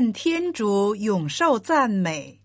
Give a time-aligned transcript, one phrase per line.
[0.00, 2.40] 愿天主永受赞美。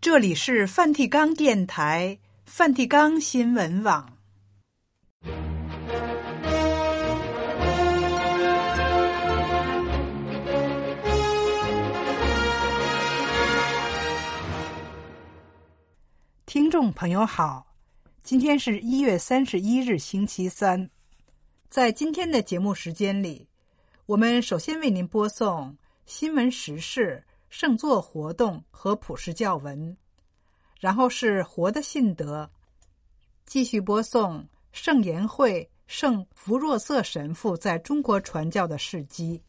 [0.00, 2.16] 这里是梵蒂冈电台、
[2.46, 4.16] 梵蒂冈新闻网。
[16.46, 17.66] 听众朋友好，
[18.22, 20.88] 今天是一月三十一日，星期三。
[21.68, 23.48] 在今天的节目时间里，
[24.06, 25.76] 我们首先为您播送
[26.06, 29.96] 新闻时事、圣座活动和普世教文，
[30.78, 32.48] 然后是活的信德，
[33.46, 39.42] 继续播送圣言会圣弗若瑟神父在中国传教的事迹。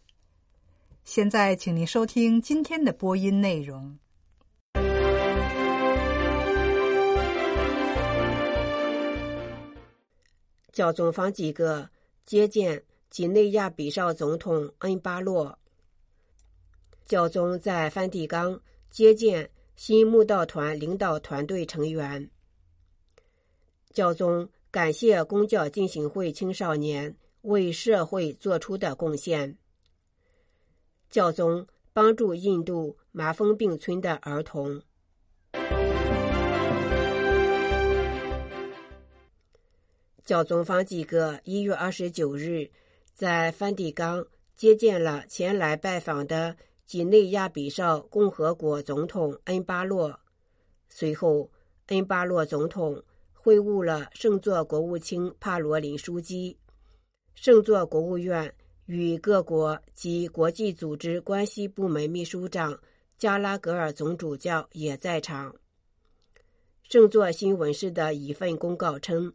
[1.03, 3.99] 现在，请您收听今天的播音内容。
[10.71, 11.89] 教宗方济各
[12.25, 15.59] 接见几内亚比绍总统恩巴洛。
[17.05, 22.31] 教宗在梵蒂冈接见新慕道团领导团队成员。
[23.93, 29.55] 教宗感谢公教进行会青少年为社会做出的贡献。
[31.11, 34.81] 教宗帮助印度麻风病村的儿童。
[40.25, 42.67] 教宗方济各一月二十九日
[43.13, 46.57] 在梵蒂冈接见了前来拜访的。
[46.85, 50.19] 几内亚比绍共和国总统恩巴洛，
[50.87, 51.49] 随后
[51.87, 56.55] 恩巴洛总统会晤了圣座国务卿帕罗林枢机，
[57.33, 58.53] 圣座国务院
[58.85, 62.79] 与各国及国际组织关系部门秘书长
[63.17, 65.55] 加拉格尔总主教也在场。
[66.83, 69.33] 圣座新闻社的一份公告称，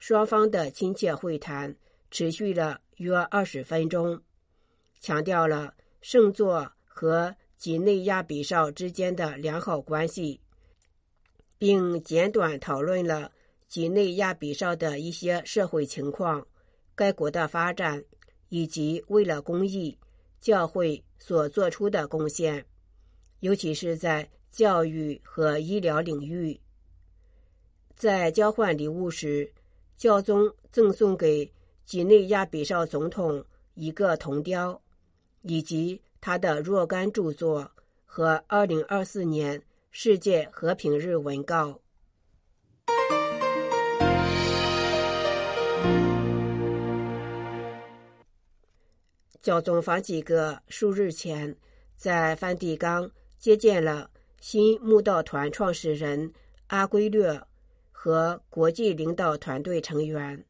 [0.00, 1.76] 双方的亲切会谈
[2.10, 4.20] 持续了约二十分钟，
[4.98, 6.72] 强调了圣座。
[6.92, 10.40] 和几内亚比绍之间的良好关系，
[11.56, 13.30] 并简短讨论了
[13.68, 16.44] 几内亚比绍的一些社会情况、
[16.94, 18.04] 该国的发展
[18.48, 19.96] 以及为了公益
[20.40, 22.66] 教会所做出的贡献，
[23.38, 26.60] 尤其是在教育和医疗领域。
[27.94, 29.50] 在交换礼物时，
[29.96, 31.50] 教宗赠送给
[31.86, 33.42] 几内亚比绍总统
[33.74, 34.82] 一个铜雕，
[35.42, 36.02] 以及。
[36.20, 37.70] 他的若干著作
[38.04, 41.80] 和二零二四年世界和平日文告。
[49.40, 51.56] 教宗方济各数日前
[51.96, 56.30] 在梵蒂冈接见了新慕道团创始人
[56.66, 57.40] 阿圭略
[57.90, 60.44] 和国际领导团队成员，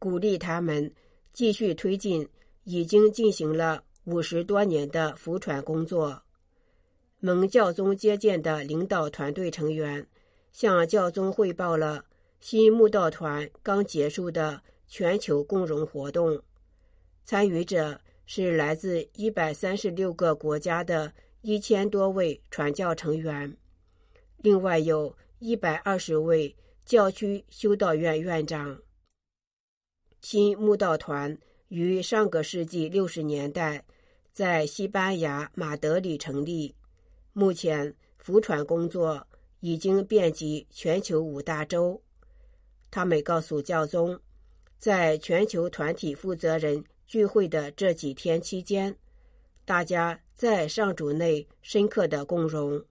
[0.00, 0.92] 鼓励他们
[1.32, 2.28] 继续推进
[2.64, 3.84] 已经进行了。
[4.04, 6.22] 五十多年的福传工作，
[7.20, 10.06] 蒙教宗接见的领导团队成员
[10.52, 12.06] 向教宗汇报了
[12.40, 16.42] 新木道团刚结束的全球共融活动，
[17.24, 21.12] 参与者是来自一百三十六个国家的
[21.42, 23.54] 一千多位传教成员，
[24.38, 26.56] 另外有一百二十位
[26.86, 28.80] 教区修道院院长。
[30.22, 31.38] 新木道团。
[31.70, 33.84] 于上个世纪六十年代，
[34.32, 36.74] 在西班牙马德里成立。
[37.32, 39.24] 目前，福传工作
[39.60, 42.02] 已经遍及全球五大洲。
[42.90, 44.18] 他们告诉教宗，
[44.78, 48.96] 在全球团体负责人聚会的这几天期间，
[49.64, 52.84] 大家在上主内深刻的共融，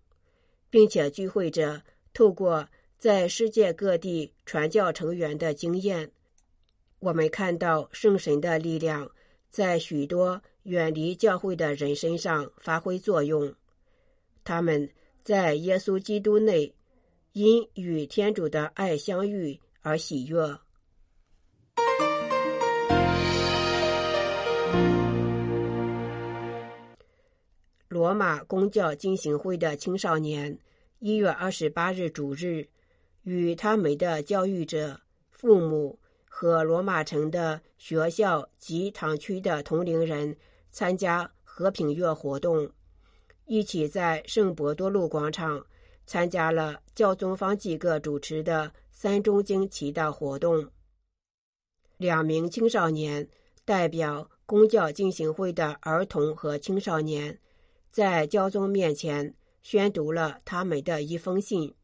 [0.69, 1.81] 并且聚会者
[2.13, 2.66] 透过
[2.97, 6.09] 在世界各地传教成员的经验。
[7.01, 9.09] 我们看到圣神的力量
[9.50, 13.56] 在许多远离教会的人身上发挥作用，
[14.44, 14.89] 他们
[15.24, 16.75] 在耶稣基督内
[17.31, 20.59] 因与天主的爱相遇而喜悦。
[27.88, 30.59] 罗马公教进行会的青少年
[31.00, 32.68] 一月二十八日主日，
[33.24, 35.00] 与他们的教育者、
[35.31, 35.97] 父母。
[36.31, 40.37] 和罗马城的学校及堂区的同龄人
[40.71, 42.71] 参加和平月活动，
[43.45, 45.65] 一起在圣伯多禄广场
[46.05, 50.69] 参加了教宗方济各主持的三钟经祈祷活动。
[51.97, 53.27] 两名青少年
[53.65, 57.37] 代表公教进行会的儿童和青少年，
[57.89, 61.75] 在教宗面前宣读了他们的一封信，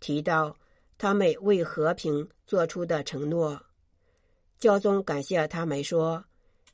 [0.00, 0.56] 提到
[0.98, 3.62] 他们为和平做出的承诺。
[4.58, 6.24] 教宗感谢他们说：“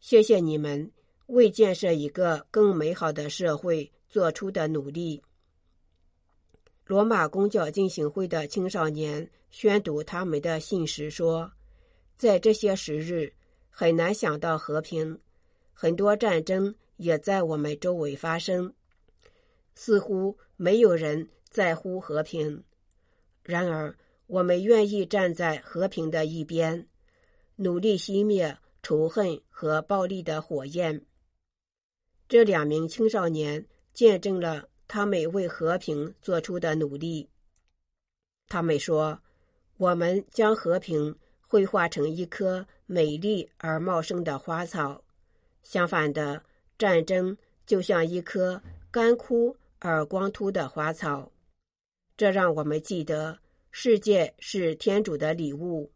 [0.00, 0.90] 谢谢你们
[1.26, 5.22] 为建设一个更美好的社会做出的努力。
[6.84, 11.50] 罗马公教进行会的青少年宣读他们的信时说
[12.16, 13.32] ：“在这些时日，
[13.68, 15.18] 很难想到和平，
[15.72, 18.72] 很多战争也在我们周围发生，
[19.74, 22.62] 似乎没有人在乎和平。
[23.42, 23.96] 然而，
[24.26, 26.86] 我们愿意站在和平的一边，
[27.62, 31.06] 努力熄灭仇恨和暴力的火焰。”
[32.28, 37.28] 这两名青少年见证了他们为和平做出的努力。
[38.48, 39.20] 他们说
[39.78, 45.04] ：“我们将和平绘画成一棵美丽而茂盛的花草，
[45.62, 46.42] 相反的，
[46.78, 51.30] 战争就像一棵干枯而光秃的花草。”
[52.16, 53.38] 这让我们记得，
[53.70, 55.91] 世界是天主的礼物，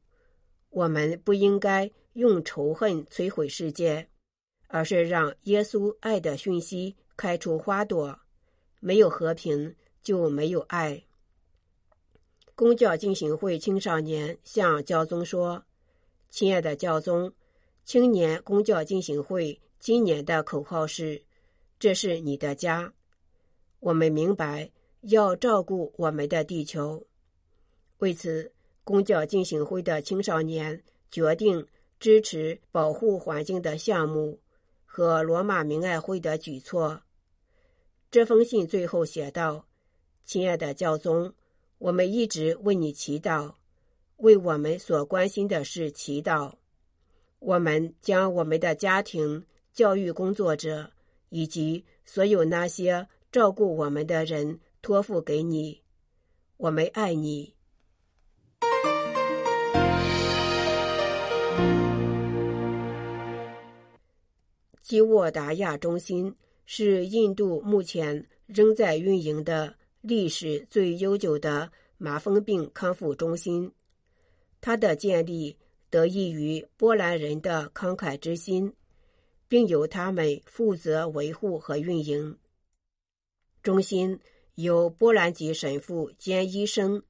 [0.76, 4.06] 我们不应该用仇恨摧毁世界。
[4.68, 8.18] 而是让耶稣爱的讯息开出花朵，
[8.80, 11.00] 没有和平就没有爱。
[12.56, 15.64] 公教进行会青少年向教宗说
[16.28, 17.32] ：“亲爱的教宗，
[17.84, 21.22] 青年公教进行会今年的口号是
[21.78, 22.92] ‘这是你的家’。
[23.78, 24.68] 我们明白
[25.02, 27.06] 要照顾我们的地球，
[27.98, 28.52] 为此，
[28.86, 30.80] 公教进行会的青少年
[31.10, 31.66] 决定
[31.98, 34.38] 支持保护环境的项目。”
[34.88, 37.02] 和罗马明爱会的举措。
[38.10, 39.66] 这封信最后写道
[40.24, 41.34] ：“亲爱的教宗，
[41.76, 43.56] 我们一直为你祈祷，
[44.16, 46.54] 为我们所关心的事祈祷。
[47.40, 49.44] 我们将我们的家庭、
[49.74, 50.90] 教育工作者
[51.28, 55.82] 以及所有那些照顾我们的人托付给你。
[56.56, 57.52] 我们爱你。”
[64.86, 66.32] 基沃达亚中心
[66.64, 73.72] 是印度目前仍在运营的历史最悠久的麻风病康复中心。
[74.60, 75.58] 它的建立
[75.90, 78.72] 得益于波兰人的慷慨之心，
[79.48, 82.38] 并由他们负责维护和运营。
[83.64, 84.16] 中心
[84.54, 87.02] 由波兰籍神父兼医生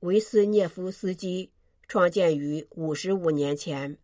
[0.00, 1.52] 维斯涅夫斯基
[1.86, 3.98] 创建于五十五年前。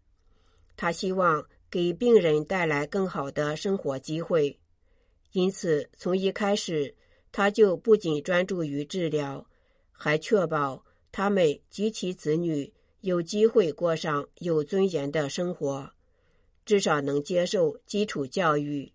[0.76, 4.58] 他希望，给病人带来更好的生活机会，
[5.32, 6.94] 因此从一开始，
[7.30, 9.46] 他就不仅专注于治疗，
[9.92, 12.72] 还确保他们及其子女
[13.02, 15.90] 有机会过上有尊严的生活，
[16.64, 18.90] 至少能接受基础教育。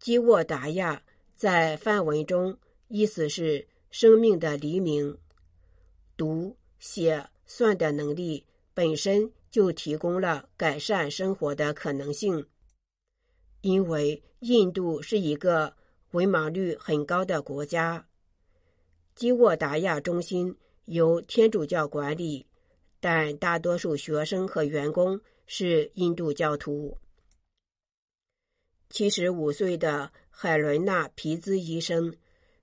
[0.00, 1.02] 基沃达亚
[1.36, 2.58] 在梵文中
[2.88, 5.16] 意思是“生命的黎明”，
[6.16, 9.30] 读、写、算的能力本身。
[9.54, 12.44] 就提供了改善生活的可能性，
[13.60, 15.72] 因为印度是一个
[16.10, 18.04] 文盲率很高的国家。
[19.14, 20.56] 基沃达亚中心
[20.86, 22.44] 由天主教管理，
[22.98, 26.98] 但大多数学生和员工是印度教徒。
[28.90, 32.12] 七十五岁的海伦娜·皮兹医生，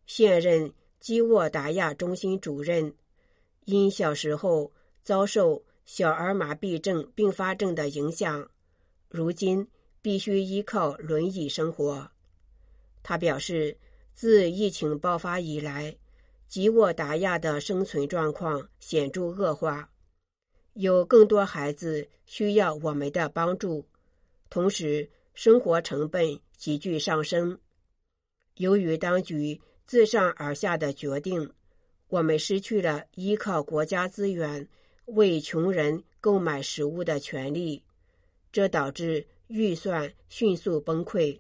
[0.06, 2.94] 现任基沃达亚中心主任，
[3.64, 4.74] 因小时候
[5.04, 8.50] 遭受小儿麻痹症并发症的影响，
[9.10, 9.68] 如今
[10.02, 12.10] 必须依靠轮椅生活。
[13.04, 13.78] 他表示，
[14.14, 15.98] 自疫情爆发以来，
[16.48, 19.90] 吉沃达亚的生存状况显著恶化，
[20.74, 23.86] 有更多孩子需要我们的帮助，
[24.50, 27.58] 同时生活成本急剧上升。
[28.56, 31.52] 由于当局自上而下的决定，
[32.08, 34.68] 我们失去了依靠国家资源。
[35.12, 37.84] 为穷人购买食物的权利，
[38.50, 41.38] 这导致预算迅速崩溃。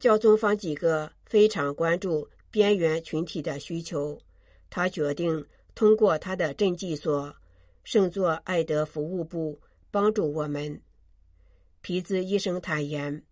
[0.00, 4.20] 教宗方几个非常关注边缘群体的需求，
[4.68, 5.46] 他决定
[5.76, 7.32] 通过他的镇济所
[7.84, 9.60] 圣座爱德服务部
[9.92, 10.82] 帮助我们。
[11.80, 13.22] 皮兹医生坦言，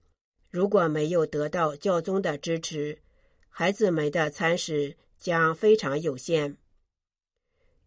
[0.51, 3.01] 如果没有得到教宗的支持，
[3.49, 6.57] 孩子们的餐食将非常有限。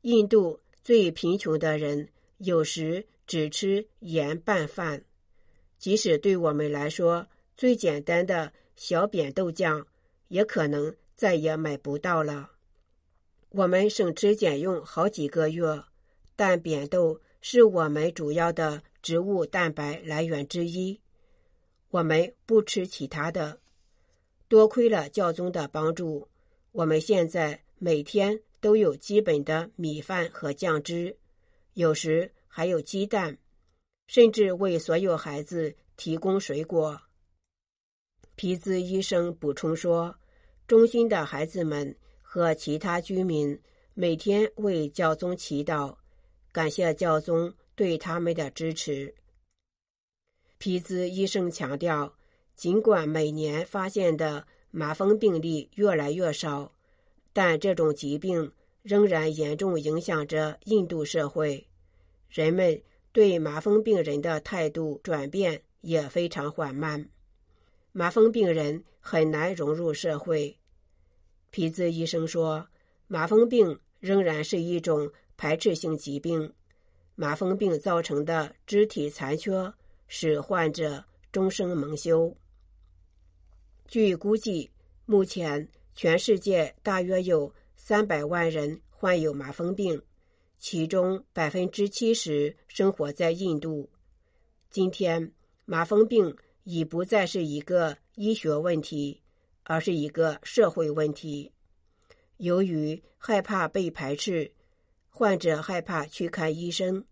[0.01, 0.59] 印度。
[0.83, 5.03] 最贫穷的人有时只吃盐拌饭，
[5.77, 9.85] 即使对我们来说最简单的小扁豆酱，
[10.29, 12.51] 也可能再也买不到了。
[13.49, 15.83] 我们省吃俭用好几个月，
[16.35, 20.99] 但扁豆是我们主要的植物蛋白来源之一，
[21.89, 23.59] 我们不吃其他的。
[24.47, 26.27] 多亏了教宗的帮助，
[26.71, 28.41] 我们现在每天。
[28.61, 31.17] 都有基本的米饭和酱汁，
[31.73, 33.37] 有时还有鸡蛋，
[34.07, 37.01] 甚至为所有孩子提供水果。
[38.35, 40.15] 皮兹医生补充说，
[40.67, 43.59] 中心的孩子们和其他居民
[43.93, 45.95] 每天为教宗祈祷，
[46.51, 49.13] 感谢教宗对他们的支持。
[50.57, 52.13] 皮兹医生强调，
[52.55, 56.73] 尽管每年发现的麻风病例越来越少，
[57.39, 61.65] 但这种疾病仍然严重影响着印度社会。
[62.27, 62.81] 人们
[63.13, 67.09] 对麻风病人的态度转变也非常缓慢，
[67.93, 70.53] 麻风病人很难融入社会。
[71.49, 72.67] 皮兹医生说，
[73.07, 76.53] 麻风病仍然是一种排斥性疾病，
[77.15, 79.73] 麻风病造成的肢体残缺
[80.09, 82.35] 使患者终生蒙羞。
[83.87, 84.69] 据估计，
[85.05, 85.65] 目前
[86.01, 90.01] 全世界大约有三百万人患有麻风病。
[90.57, 93.89] 其中百分之七十生活在印度。
[94.69, 95.33] 今天，
[95.65, 99.21] 麻风病已不再是一个医学问题，
[99.63, 101.51] 而是一个社会问题。
[102.37, 104.53] 由于害怕被排斥，
[105.09, 107.03] 患者害怕去看医生，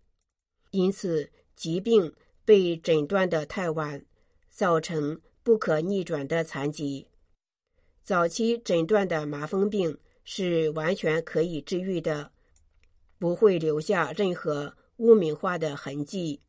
[0.70, 2.10] 因此疾病
[2.42, 4.02] 被诊断的太晚，
[4.48, 7.07] 造成不可逆转的残疾。
[8.08, 12.32] 早期诊断的麻风病是完全可以治愈的。
[13.18, 16.40] 不会留下任何污名化的痕迹。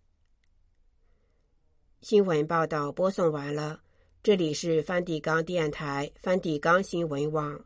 [2.00, 3.82] 新闻报道播送完了，
[4.24, 7.60] 这里是梵蒂冈电台梵蒂冈新闻网。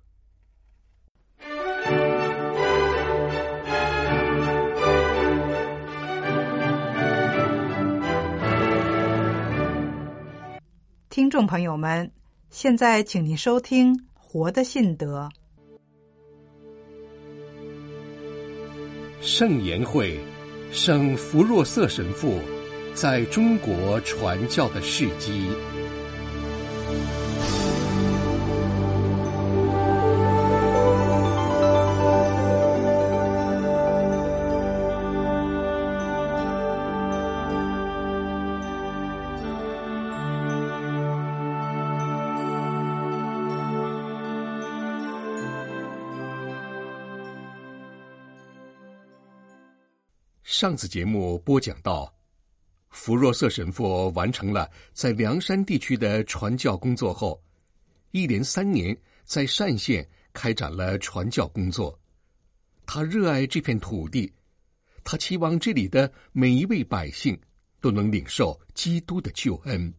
[11.11, 12.11] 听众朋友们，
[12.53, 15.27] 现在请您收听《活的信德》。
[19.25, 20.19] 圣言会，
[20.71, 22.37] 圣弗若瑟神父
[22.93, 25.47] 在中国传教的事迹。
[50.63, 52.09] 上次节目播讲到，
[52.87, 57.43] 弗若瑟神父完成了在凉山地区的传教工作后，
[58.11, 61.99] 一连三年在单县开展了传教工作。
[62.85, 64.31] 他热爱这片土地，
[65.03, 67.37] 他期望这里的每一位百姓
[67.81, 69.93] 都能领受基督的救恩。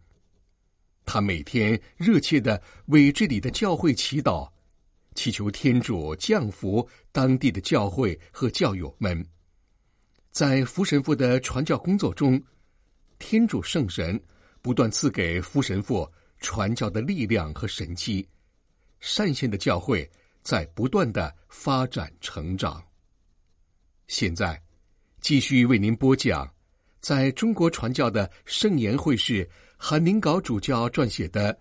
[1.04, 4.50] 他每天热切的为这里的教会祈祷，
[5.14, 9.22] 祈求天主降福当地的教会和教友们。
[10.34, 12.42] 在福神父的传教工作中，
[13.20, 14.20] 天主圣神
[14.60, 16.10] 不断赐给福神父
[16.40, 18.28] 传教的力量和神迹，
[18.98, 20.10] 善县的教会
[20.42, 22.84] 在不断的发展成长。
[24.08, 24.60] 现在，
[25.20, 26.52] 继续为您播讲，
[27.00, 31.56] 在中国传教的圣言会士韩宁镐主教撰写的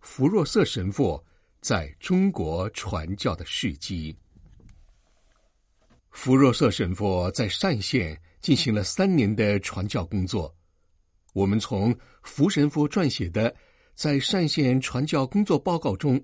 [0.00, 1.18] 福若瑟神父
[1.62, 4.14] 在中国传教的事迹。
[6.10, 10.54] 福若瑟神父在单县进行了三年的传教工作。
[11.32, 13.54] 我们从福神父撰写的
[13.94, 16.22] 在单县传教工作报告中，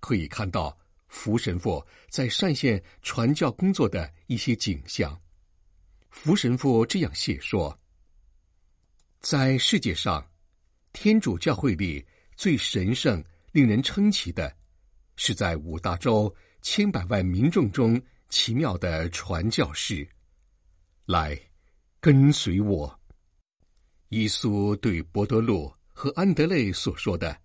[0.00, 0.76] 可以看到
[1.08, 5.18] 福神父在单县传教工作的一些景象。
[6.08, 7.78] 福神父这样写说：
[9.20, 10.26] 在世界上，
[10.92, 13.22] 天主教会里最神圣、
[13.52, 14.52] 令人称奇的，
[15.16, 18.00] 是在五大洲千百万民众中。
[18.30, 20.08] 奇妙的传教士，
[21.04, 21.38] 来
[22.00, 23.00] 跟随我。
[24.10, 27.36] 耶稣对伯多禄和安德肋所说的，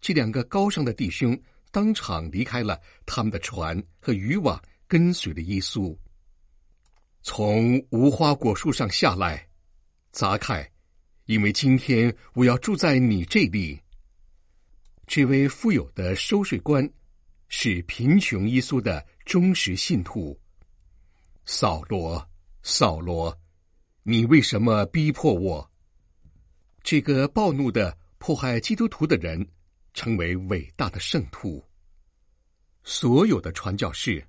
[0.00, 1.40] 这两个高尚的弟兄
[1.70, 5.96] 当场离开了他们的船和渔网，跟随了耶稣。
[7.22, 9.48] 从无花果树上下来，
[10.12, 10.68] 匝凯，
[11.26, 13.80] 因为今天我要住在你这里。
[15.06, 16.88] 这位富有的收税官，
[17.48, 19.06] 是贫穷耶稣的。
[19.26, 20.38] 忠实信徒，
[21.46, 22.24] 扫罗，
[22.62, 23.36] 扫罗，
[24.04, 25.68] 你为什么逼迫我？
[26.84, 29.44] 这个暴怒的迫害基督徒的人，
[29.94, 31.60] 成为伟大的圣徒。
[32.84, 34.24] 所有的传教士，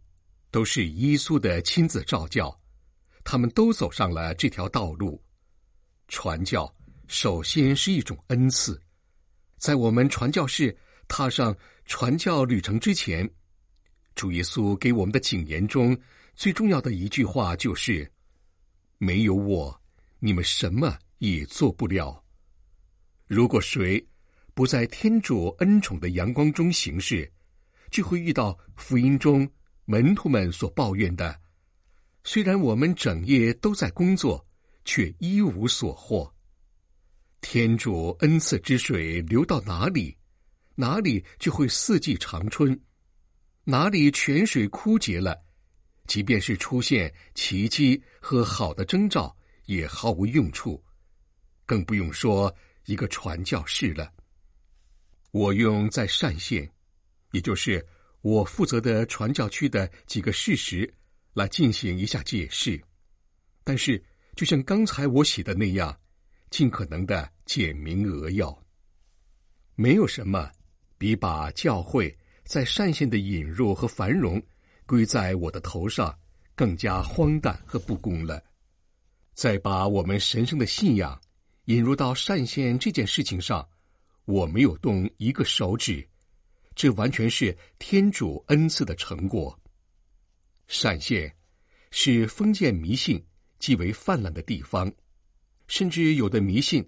[0.50, 2.60] 都是耶稣的亲自召教，
[3.24, 5.24] 他们都走上了这条道路。
[6.08, 6.75] 传教
[7.08, 8.82] 首先是一种恩赐，
[9.60, 10.75] 在我们传教士
[11.08, 13.32] 踏上传教旅程之前。
[14.17, 15.95] 主耶稣给我们的警言中
[16.33, 18.12] 最重要的一句话就是
[18.97, 19.79] ：“没有我，
[20.17, 22.21] 你们什么也做不了。”
[23.27, 24.03] 如果谁
[24.55, 27.31] 不在天主恩宠的阳光中行事，
[27.91, 29.47] 就会遇到福音中
[29.86, 31.39] 门徒们所抱怨的：
[32.24, 34.43] 虽然我们整夜都在工作，
[34.83, 36.33] 却一无所获。
[37.39, 40.17] 天主恩赐之水流到哪里，
[40.74, 42.75] 哪里就会四季长春；
[43.69, 45.38] 哪里泉水枯竭了，
[46.05, 50.81] 即便是出现奇迹和好的征兆，也毫无用处。
[51.65, 52.55] 更不用说
[52.86, 54.09] 一个传教士了。
[55.31, 56.71] 我用在单县，
[57.31, 57.86] 也就是
[58.21, 60.89] 我负责的传教区的几个事实
[61.33, 62.81] 来进行一下解释。
[63.65, 64.01] 但是，
[64.33, 65.93] 就像刚才我写的那样，
[66.50, 68.57] 尽可能的简明扼要。
[69.75, 70.50] 没有什么
[70.97, 72.17] 比把教会
[72.48, 74.42] 在单县的引入和繁荣
[74.86, 76.18] 归在我的头上
[76.56, 78.42] 更加荒诞和不公了。
[79.34, 81.20] 再把我们神圣的信仰
[81.66, 83.68] 引入到单县这件事情上，
[84.24, 86.08] 我没有动一个手指，
[86.74, 89.60] 这完全是天主恩赐的成果。
[90.82, 91.36] 单县
[91.92, 93.22] 是封建迷信
[93.60, 94.89] 极为泛滥的地方，
[95.68, 96.88] 甚至有的迷信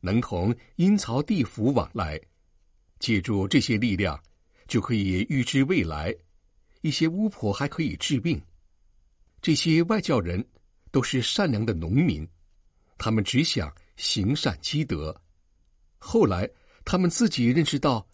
[0.00, 2.20] 能同阴曹地府往来，
[2.98, 4.22] 借助这些力量
[4.68, 6.14] 就可以预知未来。
[6.82, 8.40] 一些巫婆还可以治病。
[9.42, 10.46] 这些外教人
[10.92, 12.24] 都是善良的农民，
[12.96, 13.68] 他们只想。
[14.00, 15.12] 行善积德，
[15.98, 16.48] 后来
[16.84, 18.08] 他们自己认识到，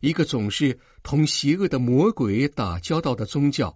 [0.00, 3.74] 一个总是同邪恶的魔鬼打交道的宗教，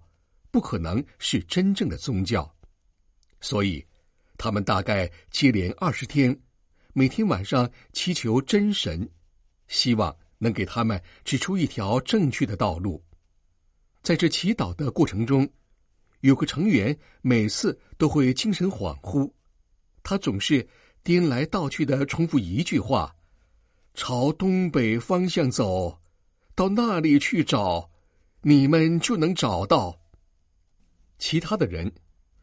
[0.51, 2.55] 不可能是真正的宗教，
[3.41, 3.83] 所以
[4.37, 6.39] 他们大概接连二十天，
[6.93, 9.09] 每天晚上祈求真神，
[9.69, 13.03] 希望能给他们指出一条正确的道路。
[14.03, 15.49] 在这祈祷的过程中，
[16.21, 19.31] 有个成员每次都会精神恍惚，
[20.03, 20.67] 他总是。
[21.03, 23.15] 颠来倒去的重复一句话
[23.95, 26.01] ：“朝东北方向走，
[26.53, 27.89] 到那里去找，
[28.43, 30.01] 你们就能找到。”
[31.17, 31.93] 其他的人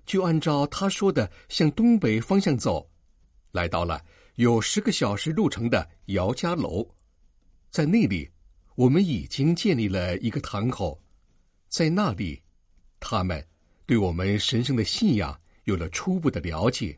[0.05, 2.89] 就按照他说的向东北方向走，
[3.51, 4.01] 来到了
[4.35, 6.87] 有十个小时路程的姚家楼，
[7.73, 8.29] 在那里，
[8.75, 11.01] 我们已经建立了一个堂口，
[11.69, 12.39] 在那里，
[12.99, 13.43] 他们
[13.87, 16.97] 对我们神圣的信仰有了初步的了解，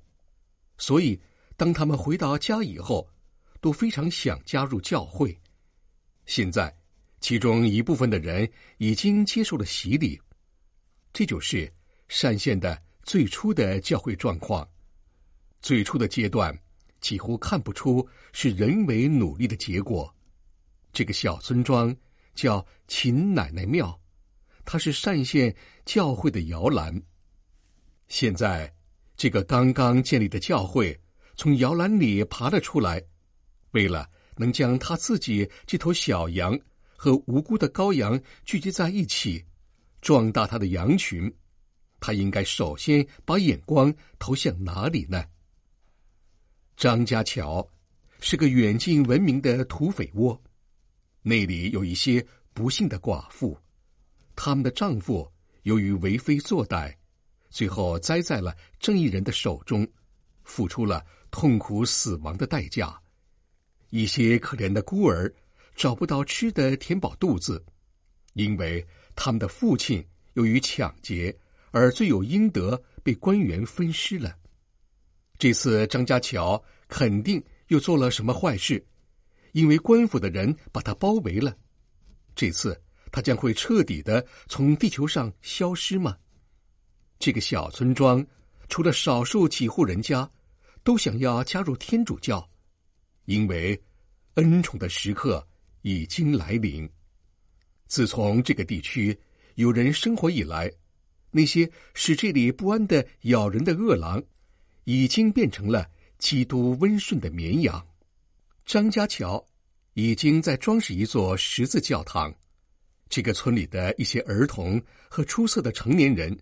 [0.77, 1.19] 所以。
[1.57, 3.07] 当他们回到家以后，
[3.61, 5.39] 都非常想加入教会。
[6.25, 6.75] 现在，
[7.21, 10.19] 其中一部分的人已经接受了洗礼。
[11.13, 11.73] 这就是
[12.21, 14.67] 单县的最初的教会状况。
[15.61, 16.53] 最初的阶段
[16.99, 20.13] 几乎看不出是人为努力的结果。
[20.95, 21.93] 这个小村庄
[22.33, 23.99] 叫秦奶奶庙，
[24.63, 25.53] 它是单县
[25.85, 27.03] 教会的摇篮。
[28.07, 28.73] 现在，
[29.17, 30.97] 这个刚刚建立的教会。
[31.35, 33.03] 从摇篮里爬了出来，
[33.71, 36.57] 为了能将他自己这头小羊
[36.95, 39.43] 和无辜的羔羊聚集在一起，
[39.99, 41.29] 壮大他的羊群，
[41.99, 45.25] 他应该首先把眼光投向哪里呢？
[46.77, 47.67] 张家桥
[48.21, 50.41] 是个远近闻名的土匪窝，
[51.27, 53.57] 那里有一些不幸的寡妇，
[54.35, 55.27] 他们的丈夫
[55.63, 56.93] 由于为非作歹，
[57.49, 59.87] 最后栽在了正义人的手中，
[60.43, 61.03] 付出了。
[61.31, 62.97] 痛苦死亡的代价，
[63.89, 65.33] 一些可怜的孤儿
[65.75, 67.61] 找不到吃的填饱肚子，
[68.35, 68.85] 因为
[69.17, 70.01] 他们的父亲
[70.35, 71.37] 由于抢劫
[71.71, 74.33] 而罪有应得，被官员分尸了。
[75.37, 78.81] 这次张家桥肯定又做了什么坏事，
[79.55, 81.55] 因为官府的人把他包围了。
[82.35, 82.79] 这次
[83.11, 86.15] 他将会彻底的从地球上消失吗？
[87.17, 88.23] 这个小村庄
[88.67, 90.29] 除了少数几户人家。
[90.85, 92.47] 都想要加入天主教，
[93.25, 93.81] 因为
[94.35, 95.43] 恩宠的时刻
[95.81, 96.87] 已经来临。
[97.87, 99.19] 自从这个地区
[99.55, 100.71] 有人生活以来，
[101.31, 104.23] 那些使这里不安的咬人的恶狼，
[104.83, 105.89] 已经变成了
[106.19, 107.83] 基督温顺的绵羊。
[108.65, 109.45] 张家桥
[109.93, 112.33] 已经在装饰一座十字教堂。
[113.07, 116.35] 这个村里的一些儿童和出色的成年人，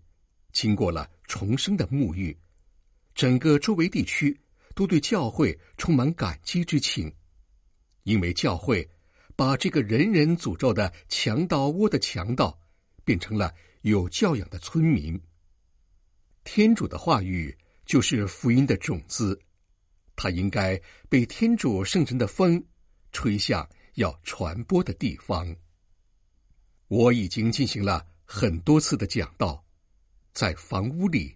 [0.54, 2.36] 经过了重生的沐浴。
[3.14, 4.40] 整个周围地区
[4.74, 7.14] 都对教会充满感激之情，
[8.04, 8.90] 因为教会
[9.36, 12.58] 把这个人人诅咒的强盗窝的强盗
[13.04, 15.20] 变成了有教养的村民。
[16.46, 17.56] 天主的话语
[17.86, 19.38] 就是福音的种子，
[20.16, 22.64] 它应该被天主圣神的风
[23.12, 25.56] 吹向要传播的地方。
[26.88, 29.64] 我已经进行了很多次的讲道，
[30.34, 31.36] 在房屋里，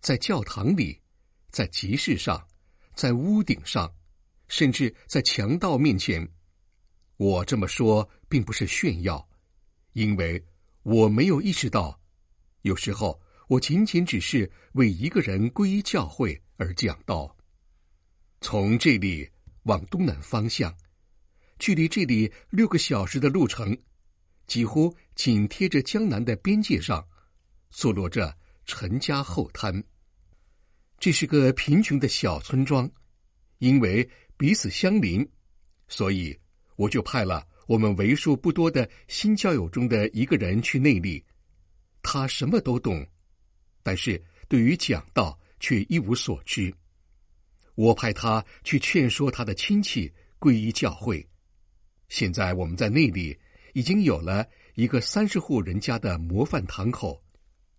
[0.00, 1.00] 在教堂里。
[1.48, 2.46] 在集市上，
[2.92, 3.90] 在屋顶上，
[4.48, 6.28] 甚至在强盗面前。
[7.16, 9.26] 我这么说并不是炫耀，
[9.94, 10.44] 因为
[10.82, 11.98] 我没有意识到，
[12.60, 17.34] 有时候我仅仅只是为一个人皈依教会而讲道。
[18.40, 19.28] 从这里
[19.64, 20.74] 往东南方向，
[21.58, 23.76] 距离这里六个小时的路程，
[24.46, 27.04] 几乎紧贴着江南的边界上，
[27.70, 29.82] 坐落着陈家后滩。
[30.98, 32.88] 这是个贫穷的小村庄，
[33.58, 35.26] 因为彼此相邻，
[35.88, 36.38] 所以
[36.76, 41.24] 我就派了我们为数不多的新教友中的一个人去那里。
[42.02, 43.04] 他什么都懂，
[43.82, 46.72] 但是对于讲道却一无所知。
[47.76, 51.26] 我派他去劝说他的亲戚皈依教会。
[52.08, 53.38] 现在我们在那里
[53.72, 57.22] 已经有了一个三十户人家的模范堂口。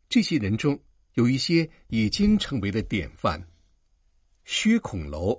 [0.10, 0.80] 这些人中
[1.16, 3.46] 有一些已经成为了典范。
[4.46, 5.38] 薛孔楼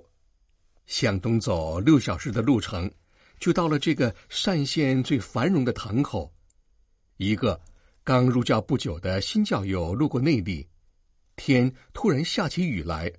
[0.85, 2.91] 向东走六小时的路程，
[3.39, 6.31] 就到了这个单县最繁荣的堂口。
[7.17, 7.59] 一个
[8.03, 10.67] 刚入教不久的新教友路过内里，
[11.35, 13.11] 天突然下起雨来。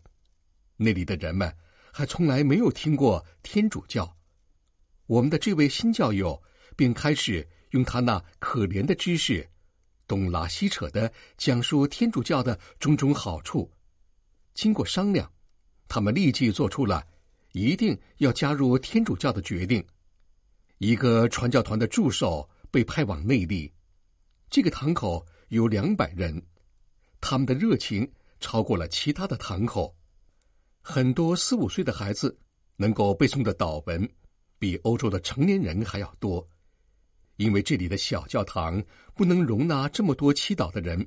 [0.83, 1.55] 那里的人们
[1.93, 4.17] 还从来没有听过天主教，
[5.05, 6.43] 我们的这位新教友
[6.75, 9.47] 便开始用他那可怜的知识，
[10.07, 13.71] 东拉西扯的讲述天主教的种种好处。
[14.55, 15.31] 经过商量，
[15.87, 17.07] 他们立即做出了
[17.53, 19.87] 一定要加入天主教的决定。
[20.79, 23.71] 一个传教团的助手被派往内里，
[24.49, 26.43] 这个堂口有两百人，
[27.21, 29.95] 他们的热情超过了其他的堂口。
[30.83, 32.37] 很多四五岁的孩子
[32.77, 34.09] 能够背诵的祷文，
[34.59, 36.47] 比欧洲的成年人还要多。
[37.37, 38.83] 因为这里的小教堂
[39.15, 41.07] 不能容纳这么多祈祷的人，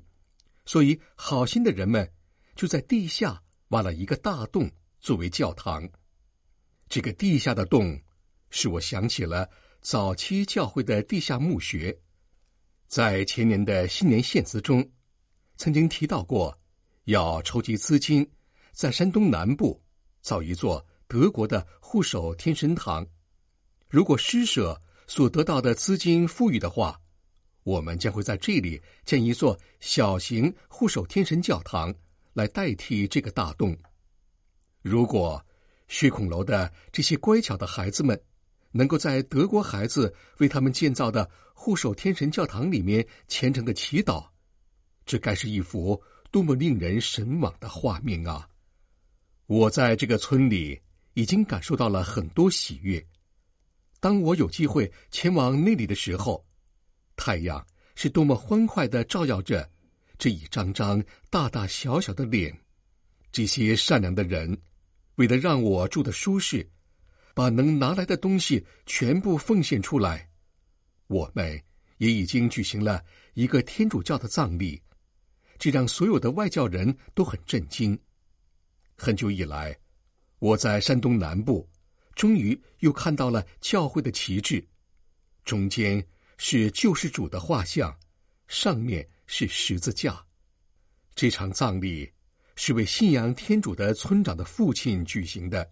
[0.66, 2.10] 所以好心的人们
[2.56, 5.88] 就在地下挖了一个大洞作为教堂。
[6.90, 8.00] 这个地下的洞，
[8.50, 9.50] 使我想起了
[9.82, 11.96] 早期教会的地下墓穴。
[12.88, 14.88] 在前年的新年献词中，
[15.58, 16.56] 曾经提到过
[17.06, 18.28] 要筹集资金。
[18.74, 19.80] 在山东南部
[20.22, 23.06] 造一座德国的护守天神堂，
[23.88, 27.00] 如果施舍所得到的资金富裕的话，
[27.64, 31.94] 我们将会在这里建一座小型护守天神教堂
[32.34, 33.78] 来代替这个大洞。
[34.82, 35.42] 如果
[35.88, 38.20] 薛孔楼的这些乖巧的孩子们
[38.72, 44.26] 能够在德国孩子为他们建造的护守天神教堂里面虔诚的祈祷，
[45.06, 48.50] 这该是一幅多么令人神往的画面啊！
[49.46, 50.80] 我在这个村里
[51.14, 53.06] 已经感受到了很多喜悦。
[54.00, 56.46] 当我有机会前往那里的时候，
[57.16, 59.70] 太阳是多么欢快的照耀着
[60.18, 62.58] 这一张张大大小小的脸。
[63.32, 64.58] 这些善良的人，
[65.16, 66.70] 为了让我住得舒适，
[67.34, 70.30] 把能拿来的东西全部奉献出来。
[71.08, 71.62] 我们
[71.98, 73.04] 也已经举行了
[73.34, 74.82] 一个天主教的葬礼，
[75.58, 77.98] 这让所有的外教人都很震惊。
[78.96, 79.78] 很久以来，
[80.40, 81.68] 我在山东南部，
[82.16, 84.66] 终于又看到了教会的旗帜，
[85.44, 86.06] 中间
[86.38, 87.94] 是救世主的画像，
[88.48, 90.24] 上面是十字架。
[91.16, 92.12] 这场葬礼
[92.56, 95.70] 是为信仰天主的村长的父亲举行的，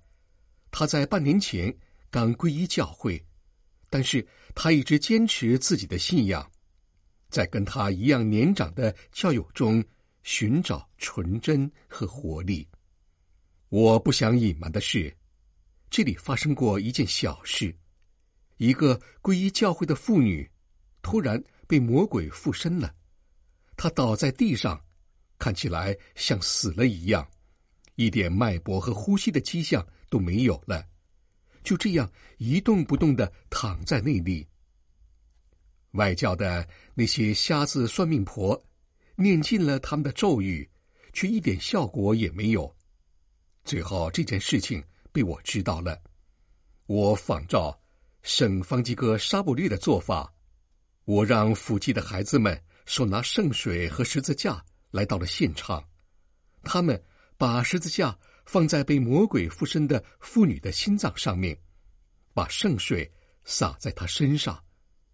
[0.72, 1.76] 他在半年前
[2.10, 3.24] 刚皈依教会，
[3.90, 6.52] 但是他一直坚持自己的信仰，
[7.30, 9.84] 在跟他一样年长的教友中
[10.24, 12.68] 寻找纯真和活力。
[13.72, 15.16] 我不想隐瞒的是，
[15.90, 17.74] 这里发生过一件小事：
[18.58, 20.46] 一个皈依教会的妇女
[21.02, 22.94] 突然被魔鬼附身了，
[23.78, 24.78] 她倒在地上，
[25.40, 27.26] 看起来像死了一样，
[27.96, 30.86] 一点脉搏和呼吸的迹象都没有了，
[31.64, 34.46] 就这样一动不动的躺在那里。
[35.92, 38.62] 外教的那些瞎子算命婆
[39.16, 40.70] 念尽了他们的咒语，
[41.14, 42.76] 却一点效果也没有。
[43.72, 45.98] 最后这件事情被我知道了，
[46.88, 47.80] 我仿照
[48.22, 50.30] 圣方济各沙不略的做法，
[51.06, 55.82] 我让附近的孩子们手拿圣水和十字架来到了现场，
[56.64, 57.02] 他们
[57.38, 61.58] 把十字架放在被魔鬼附身的妇女的心脏上面，
[62.34, 63.10] 把圣水
[63.46, 64.62] 洒在她身上，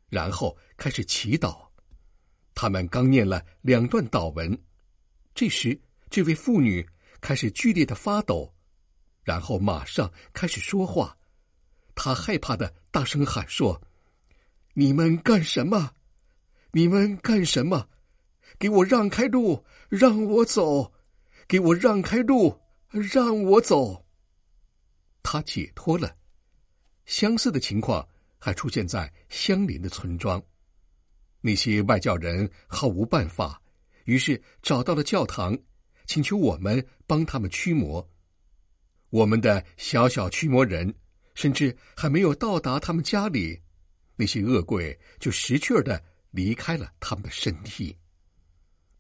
[0.10, 1.64] 然后开始祈祷。
[2.56, 4.60] 他们刚念了两段祷文，
[5.36, 6.84] 这时这位妇女。
[7.28, 8.50] 开始剧烈的发抖，
[9.22, 11.18] 然后马上开始说话。
[11.94, 13.82] 他害怕的大声喊说
[14.74, 15.92] ：“你们干什么？
[16.72, 17.90] 你们干什么？
[18.58, 20.94] 给我让开路，让我走！
[21.50, 22.62] 给我让开路，
[22.92, 24.06] 让我走！”
[25.22, 26.16] 他解脱了。
[27.08, 28.08] 相似的情况
[28.40, 30.42] 还出现在相邻的村庄。
[31.42, 33.62] 那些外教人毫无办法，
[34.06, 35.58] 于是找到了教堂，
[36.08, 38.10] 请求我们帮他们驱魔。
[39.10, 40.94] 我们的小小驱魔人，
[41.36, 43.62] 甚至还没有到达他们家里，
[44.16, 47.96] 那些恶鬼就识趣的离开了他们的身体。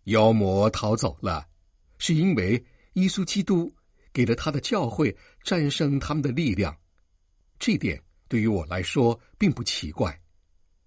[0.03, 1.47] 妖魔逃走了，
[1.97, 3.73] 是因为耶稣基督
[4.13, 6.77] 给了他的教会战胜他们的力量。
[7.59, 10.17] 这点对于我来说并不奇怪，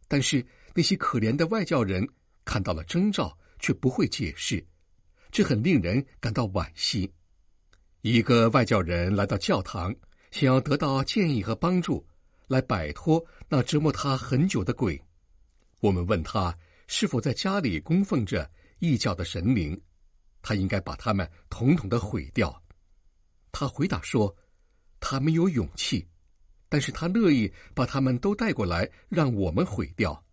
[0.09, 2.09] 但是那些可怜的外教人
[2.45, 4.65] 看到了征兆，却不会解释，
[5.31, 7.11] 这很令人感到惋惜。
[8.03, 9.95] 一个外教人来到教堂，
[10.31, 12.07] 想要得到建议和帮助，
[12.47, 15.01] 来摆脱那折磨他很久的鬼。
[15.81, 19.81] 我们问他是否在家里供奉着异教的神灵，
[20.43, 22.63] 他应该把他们统统的毁掉。
[23.53, 24.35] 他回答说，
[24.99, 26.07] 他没有勇气，
[26.69, 30.25] 但是他乐意把他们都带过来，让我们毁掉。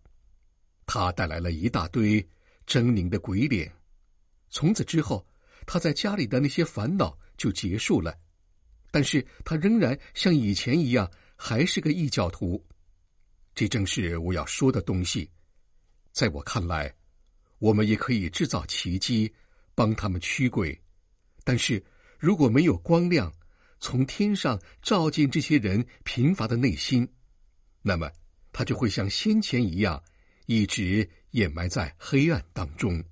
[0.86, 2.22] 他带来了一大堆
[2.66, 3.70] 狰狞的鬼脸。
[4.50, 5.26] 从此之后，
[5.66, 8.16] 他在家里的那些烦恼就结束了，
[8.90, 12.64] 但是他仍然像以前一样，还是个异教徒。
[13.54, 15.28] 这正是我要说的东西。
[16.12, 16.94] 在我看来，
[17.58, 19.32] 我们也可以制造奇迹，
[19.74, 20.80] 帮他们驱鬼。
[21.44, 21.82] 但是
[22.18, 23.32] 如果没有光亮
[23.80, 27.06] 从天上照进这些人贫乏的内心，
[27.82, 28.10] 那么
[28.52, 30.02] 他就会像先前一样，
[30.46, 33.04] 一直掩埋在黑暗当中。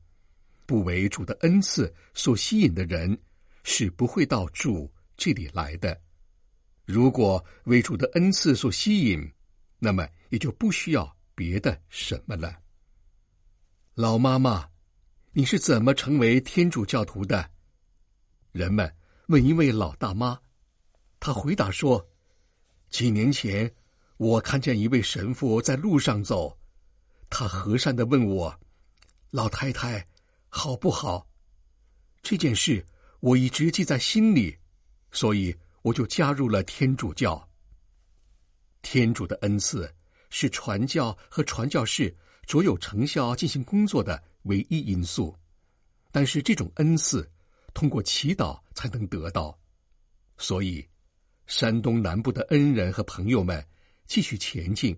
[0.67, 3.17] 不为主的恩赐所吸引的人，
[3.63, 5.99] 是不会到主这里来的。
[6.85, 9.33] 如果为主的恩赐所吸引，
[9.79, 12.61] 那么也就不需要别的什么了。
[13.95, 14.69] 老妈妈，
[15.33, 17.51] 你是怎么成为天主教徒的？
[18.53, 18.95] 人们
[19.29, 20.41] 问一位老大妈，
[21.19, 22.09] 她回答说
[22.91, 23.75] ：“几年前，
[24.17, 26.59] 我看见一位神父在路上走，
[27.29, 28.61] 他和善地问我，
[29.31, 30.07] 老太太
[30.49, 31.29] 好不好？
[32.23, 32.85] 这件事。”
[33.21, 34.57] 我一直记在心里，
[35.11, 37.49] 所以我就加入了天主教。
[38.83, 39.93] 天主的恩赐
[40.29, 42.15] 是传教和传教士
[42.47, 45.35] 卓有成效进行工作的唯一因素，
[46.13, 47.29] 但是这种恩赐
[47.73, 49.59] 通过祈祷才能得到。
[50.37, 50.87] 所以，
[51.47, 53.67] 山东南部的恩人和朋友们
[54.07, 54.97] 继续前进，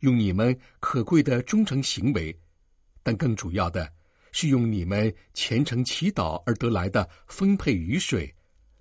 [0.00, 2.36] 用你们可贵的忠诚行为，
[3.02, 3.92] 但更主要的。
[4.32, 8.32] 是用你们虔诚祈祷而得来的丰沛雨水，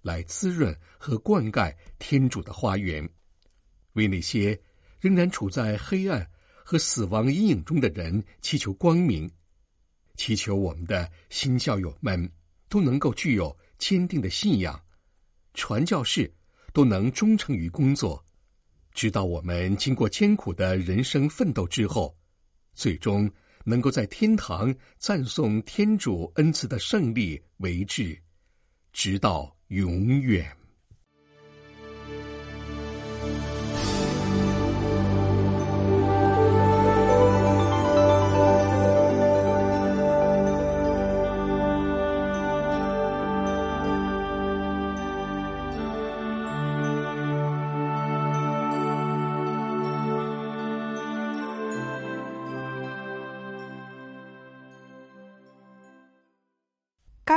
[0.01, 3.07] 来滋润和灌溉天主的花园，
[3.93, 4.59] 为那些
[4.99, 6.29] 仍然处在黑暗
[6.63, 9.29] 和死亡阴影中的人祈求光明，
[10.15, 12.31] 祈求我们的新教友们
[12.67, 14.79] 都能够具有坚定的信仰，
[15.53, 16.31] 传教士
[16.73, 18.23] 都能忠诚于工作，
[18.93, 22.15] 直到我们经过艰苦的人生奋斗之后，
[22.73, 23.29] 最终。
[23.63, 28.17] 能够在天堂赞颂天主恩赐的胜利为至，
[28.91, 30.58] 直到永远。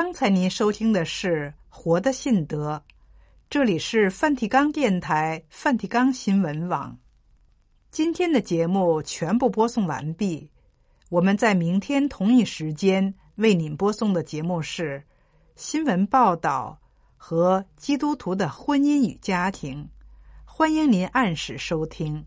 [0.04, 2.74] 刚才您收听的是《活的信德》，
[3.48, 6.98] 这里是梵蒂冈电台、梵蒂冈新闻网。
[7.92, 10.50] 今天的节目全部播送完毕，
[11.08, 15.00] 我们在明天同一时间为您播送的节目是
[15.54, 16.76] 新闻报道
[17.16, 19.88] 和基督徒的婚姻与家庭，
[20.44, 22.26] 欢迎您按时收听。